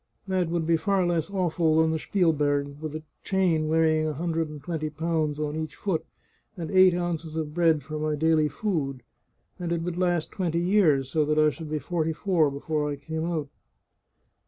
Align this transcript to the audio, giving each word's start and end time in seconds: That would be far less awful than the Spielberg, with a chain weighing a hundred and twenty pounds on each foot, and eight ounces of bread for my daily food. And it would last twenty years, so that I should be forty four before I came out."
That 0.27 0.49
would 0.49 0.65
be 0.65 0.77
far 0.77 1.05
less 1.05 1.29
awful 1.29 1.79
than 1.79 1.91
the 1.91 1.99
Spielberg, 1.99 2.79
with 2.81 2.95
a 2.95 3.03
chain 3.23 3.67
weighing 3.69 4.07
a 4.07 4.13
hundred 4.13 4.49
and 4.49 4.59
twenty 4.59 4.89
pounds 4.89 5.39
on 5.39 5.55
each 5.55 5.75
foot, 5.75 6.03
and 6.57 6.71
eight 6.71 6.95
ounces 6.95 7.35
of 7.35 7.53
bread 7.53 7.83
for 7.83 7.99
my 7.99 8.15
daily 8.15 8.47
food. 8.47 9.03
And 9.59 9.71
it 9.71 9.83
would 9.83 9.99
last 9.99 10.31
twenty 10.31 10.59
years, 10.59 11.11
so 11.11 11.23
that 11.25 11.37
I 11.37 11.51
should 11.51 11.69
be 11.69 11.77
forty 11.77 12.13
four 12.13 12.49
before 12.49 12.89
I 12.89 12.95
came 12.95 13.25
out." 13.25 13.49